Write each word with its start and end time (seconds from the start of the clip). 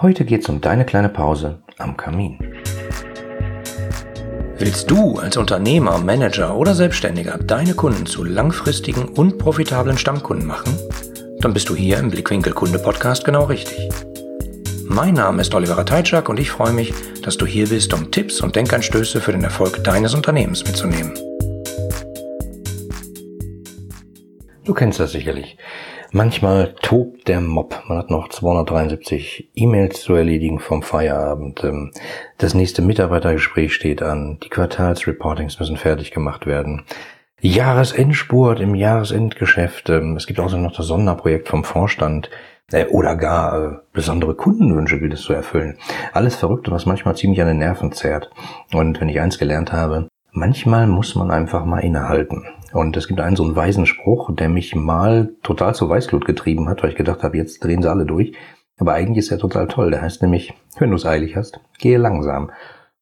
Heute 0.00 0.24
geht's 0.24 0.48
um 0.48 0.60
deine 0.60 0.86
kleine 0.86 1.08
Pause 1.08 1.60
am 1.76 1.96
Kamin. 1.96 2.38
Willst 4.56 4.88
du 4.88 5.18
als 5.18 5.36
Unternehmer, 5.36 5.98
Manager 5.98 6.56
oder 6.56 6.76
Selbstständiger 6.76 7.36
deine 7.36 7.74
Kunden 7.74 8.06
zu 8.06 8.22
langfristigen 8.22 9.08
und 9.08 9.38
profitablen 9.38 9.98
Stammkunden 9.98 10.46
machen? 10.46 10.78
Dann 11.40 11.52
bist 11.52 11.68
du 11.68 11.74
hier 11.74 11.98
im 11.98 12.12
Blickwinkel 12.12 12.52
Kunde 12.52 12.78
Podcast 12.78 13.24
genau 13.24 13.46
richtig. 13.46 13.88
Mein 14.84 15.14
Name 15.14 15.40
ist 15.40 15.52
Oliver 15.52 15.84
Teitschak 15.84 16.28
und 16.28 16.38
ich 16.38 16.52
freue 16.52 16.72
mich, 16.72 16.94
dass 17.22 17.36
du 17.36 17.44
hier 17.44 17.68
bist, 17.68 17.92
um 17.92 18.12
Tipps 18.12 18.40
und 18.40 18.54
Denkanstöße 18.54 19.20
für 19.20 19.32
den 19.32 19.42
Erfolg 19.42 19.82
deines 19.82 20.14
Unternehmens 20.14 20.64
mitzunehmen. 20.64 21.12
Du 24.62 24.74
kennst 24.74 25.00
das 25.00 25.10
sicherlich. 25.10 25.56
Manchmal 26.10 26.74
tobt 26.80 27.28
der 27.28 27.42
Mob. 27.42 27.82
Man 27.86 27.98
hat 27.98 28.10
noch 28.10 28.30
273 28.30 29.50
E-Mails 29.54 30.00
zu 30.00 30.14
erledigen 30.14 30.58
vom 30.58 30.82
Feierabend. 30.82 31.62
Ähm, 31.64 31.90
das 32.38 32.54
nächste 32.54 32.80
Mitarbeitergespräch 32.80 33.74
steht 33.74 34.02
an. 34.02 34.38
Die 34.42 34.48
Quartalsreportings 34.48 35.60
müssen 35.60 35.76
fertig 35.76 36.10
gemacht 36.10 36.46
werden. 36.46 36.84
Jahresendspurt 37.40 38.60
im 38.60 38.74
Jahresendgeschäft. 38.74 39.90
Ähm, 39.90 40.16
es 40.16 40.26
gibt 40.26 40.40
außerdem 40.40 40.64
noch 40.64 40.74
das 40.74 40.86
Sonderprojekt 40.86 41.48
vom 41.48 41.62
Vorstand 41.62 42.30
äh, 42.72 42.86
oder 42.86 43.14
gar 43.14 43.62
äh, 43.62 43.76
besondere 43.92 44.34
Kundenwünsche 44.34 44.98
gilt 44.98 45.12
es 45.12 45.22
zu 45.22 45.34
erfüllen. 45.34 45.76
Alles 46.14 46.36
Verrückte, 46.36 46.70
was 46.70 46.86
manchmal 46.86 47.16
ziemlich 47.16 47.42
an 47.42 47.48
den 47.48 47.58
Nerven 47.58 47.92
zerrt. 47.92 48.30
Und 48.72 48.98
wenn 48.98 49.10
ich 49.10 49.20
eins 49.20 49.38
gelernt 49.38 49.72
habe, 49.72 50.08
manchmal 50.32 50.86
muss 50.86 51.14
man 51.14 51.30
einfach 51.30 51.66
mal 51.66 51.80
innehalten. 51.80 52.46
Und 52.72 52.96
es 52.96 53.08
gibt 53.08 53.20
einen 53.20 53.36
so 53.36 53.44
einen 53.44 53.56
weisen 53.56 53.86
Spruch, 53.86 54.34
der 54.34 54.48
mich 54.48 54.74
mal 54.74 55.30
total 55.42 55.74
zur 55.74 55.88
Weißglut 55.88 56.24
getrieben 56.24 56.68
hat, 56.68 56.82
weil 56.82 56.90
ich 56.90 56.96
gedacht 56.96 57.22
habe, 57.22 57.36
jetzt 57.36 57.64
drehen 57.64 57.82
sie 57.82 57.90
alle 57.90 58.04
durch. 58.04 58.34
Aber 58.78 58.92
eigentlich 58.92 59.18
ist 59.18 59.32
er 59.32 59.38
total 59.38 59.68
toll. 59.68 59.90
Der 59.90 60.02
heißt 60.02 60.22
nämlich, 60.22 60.54
wenn 60.78 60.90
du 60.90 60.96
es 60.96 61.06
eilig 61.06 61.36
hast, 61.36 61.60
gehe 61.78 61.98
langsam. 61.98 62.50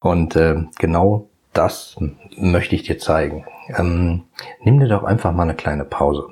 Und 0.00 0.36
äh, 0.36 0.64
genau 0.78 1.28
das 1.52 1.96
möchte 2.36 2.74
ich 2.74 2.82
dir 2.84 2.98
zeigen. 2.98 3.44
Ähm, 3.76 4.24
nimm 4.62 4.78
dir 4.78 4.88
doch 4.88 5.04
einfach 5.04 5.32
mal 5.32 5.44
eine 5.44 5.54
kleine 5.54 5.84
Pause. 5.84 6.28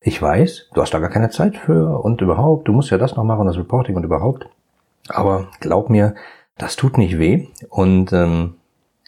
Ich 0.00 0.20
weiß, 0.20 0.70
du 0.74 0.80
hast 0.80 0.94
da 0.94 0.98
gar 0.98 1.10
keine 1.10 1.30
Zeit 1.30 1.56
für 1.56 1.98
und 2.00 2.20
überhaupt, 2.20 2.68
du 2.68 2.72
musst 2.72 2.90
ja 2.90 2.98
das 2.98 3.16
noch 3.16 3.24
machen, 3.24 3.46
das 3.46 3.58
Reporting 3.58 3.96
und 3.96 4.04
überhaupt. 4.04 4.48
Aber 5.08 5.48
glaub 5.60 5.90
mir, 5.90 6.14
das 6.56 6.76
tut 6.76 6.98
nicht 6.98 7.18
weh 7.18 7.48
und 7.68 8.12
ähm, 8.12 8.54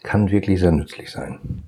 kann 0.02 0.30
wirklich 0.30 0.60
sehr 0.60 0.72
nützlich 0.72 1.10
sein. 1.10 1.64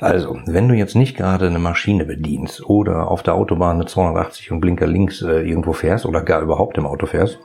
Also, 0.00 0.38
wenn 0.46 0.68
du 0.68 0.74
jetzt 0.74 0.94
nicht 0.94 1.16
gerade 1.16 1.46
eine 1.46 1.58
Maschine 1.58 2.04
bedienst 2.04 2.64
oder 2.64 3.10
auf 3.10 3.22
der 3.22 3.34
Autobahn 3.34 3.78
mit 3.78 3.88
280 3.88 4.52
und 4.52 4.60
Blinker 4.60 4.86
links 4.86 5.22
äh, 5.22 5.40
irgendwo 5.40 5.72
fährst 5.72 6.06
oder 6.06 6.22
gar 6.22 6.40
überhaupt 6.40 6.78
im 6.78 6.86
Auto 6.86 7.06
fährst, 7.06 7.40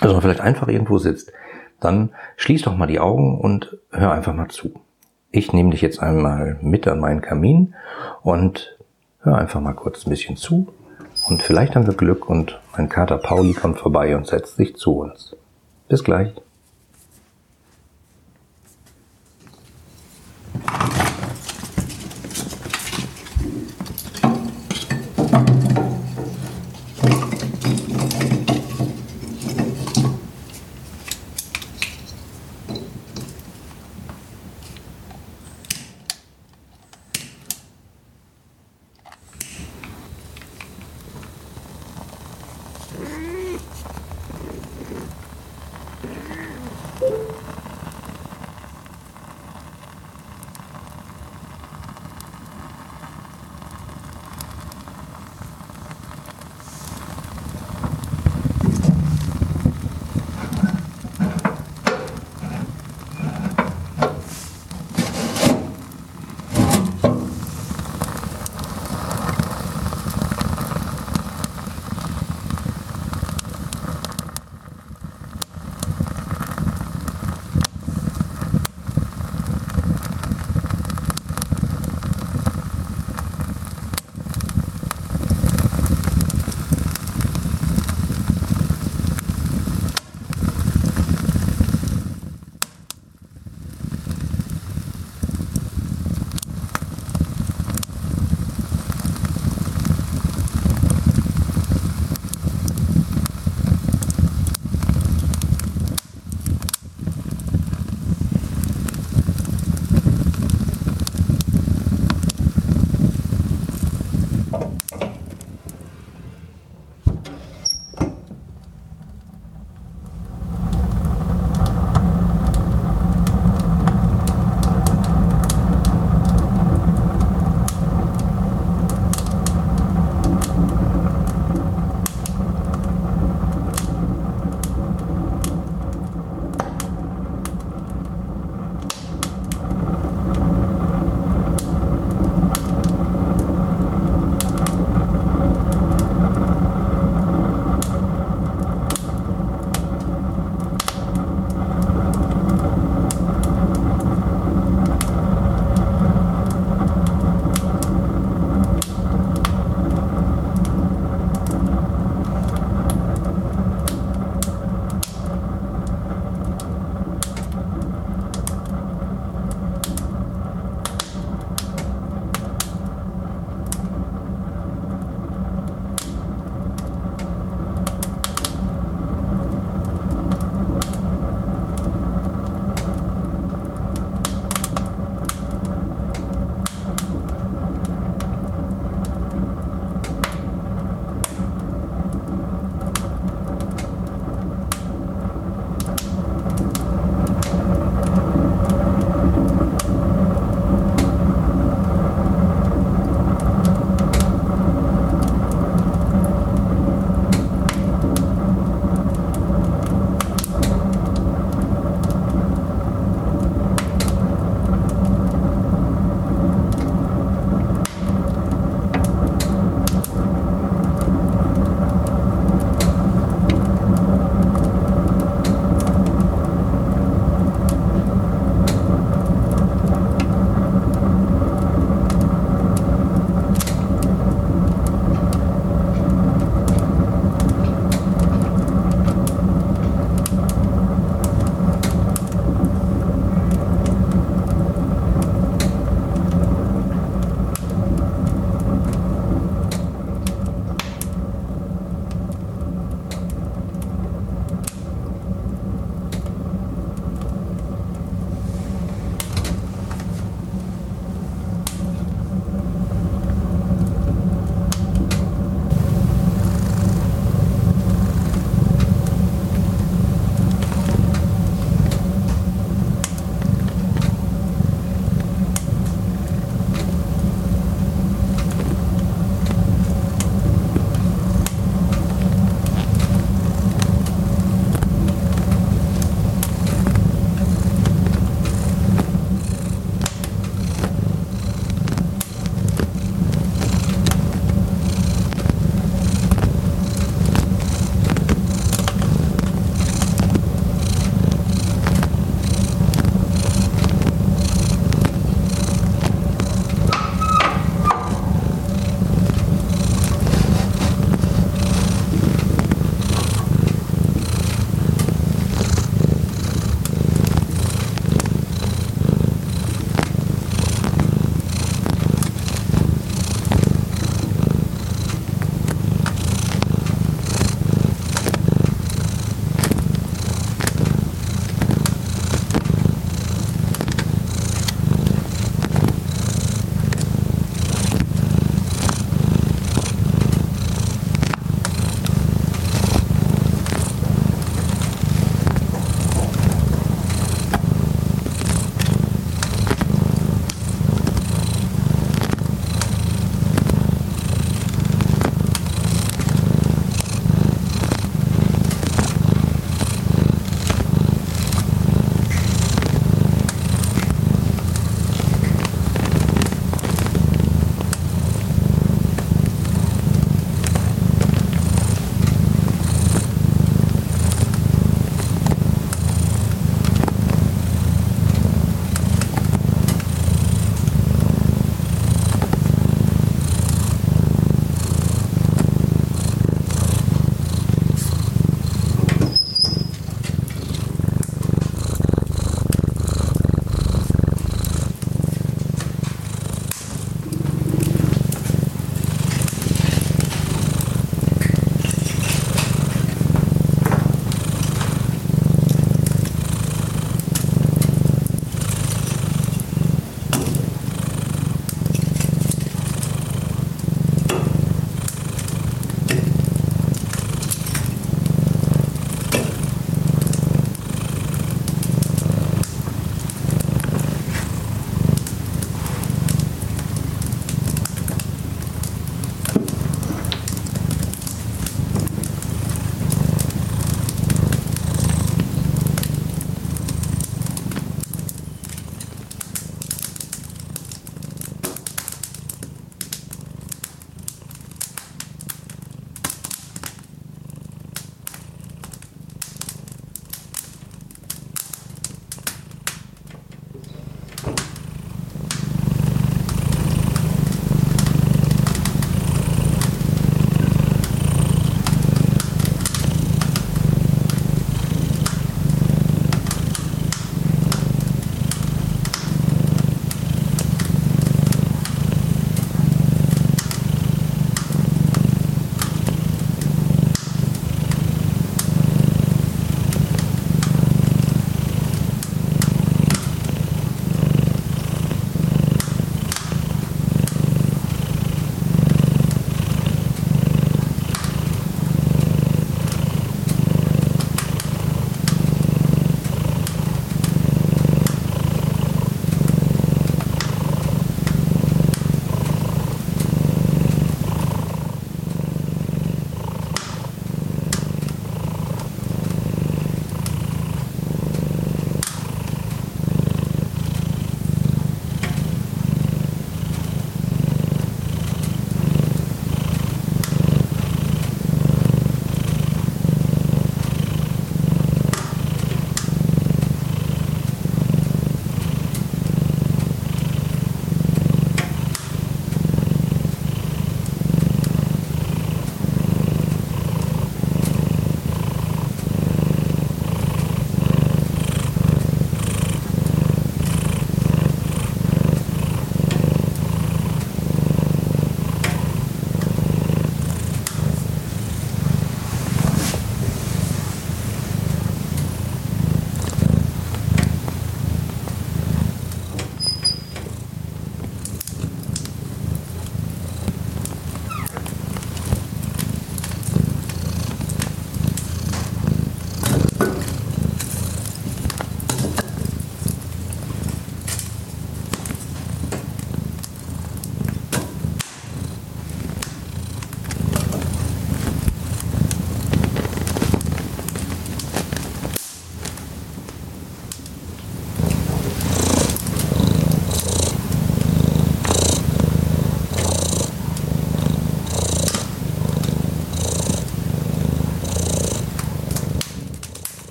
also 0.00 0.20
vielleicht 0.20 0.40
einfach 0.40 0.68
irgendwo 0.68 0.98
sitzt, 0.98 1.32
dann 1.80 2.10
schließ 2.36 2.62
doch 2.62 2.76
mal 2.76 2.86
die 2.86 3.00
Augen 3.00 3.40
und 3.40 3.76
hör 3.90 4.12
einfach 4.12 4.34
mal 4.34 4.48
zu. 4.48 4.72
Ich 5.32 5.52
nehme 5.52 5.70
dich 5.70 5.82
jetzt 5.82 6.00
einmal 6.00 6.58
mit 6.60 6.86
an 6.86 7.00
meinen 7.00 7.22
Kamin 7.22 7.74
und 8.22 8.78
hör 9.20 9.36
einfach 9.36 9.60
mal 9.60 9.74
kurz 9.74 10.06
ein 10.06 10.10
bisschen 10.10 10.36
zu 10.36 10.68
und 11.28 11.42
vielleicht 11.42 11.74
haben 11.74 11.86
wir 11.86 11.94
Glück 11.94 12.28
und 12.28 12.60
mein 12.76 12.88
Kater 12.88 13.18
Pauli 13.18 13.52
kommt 13.52 13.78
vorbei 13.78 14.16
und 14.16 14.26
setzt 14.26 14.56
sich 14.56 14.76
zu 14.76 14.98
uns. 14.98 15.34
Bis 15.88 16.04
gleich. 16.04 16.32